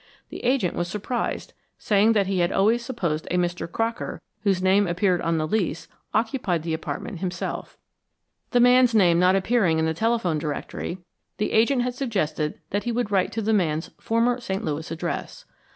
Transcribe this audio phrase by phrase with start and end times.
[0.29, 3.71] The agent was surprised, saying that he had always supposed a Mr.
[3.71, 7.77] Crocker, whose name appeared on the lease, occupied the apartment himself.
[8.49, 10.97] The man's name not appearing in the telephone directory,
[11.37, 14.65] the agent had suggested that he would write to the man's former St.
[14.65, 15.45] Louis address.